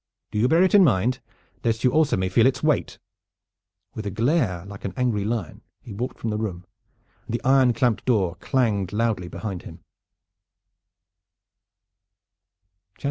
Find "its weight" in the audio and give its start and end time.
2.47-2.97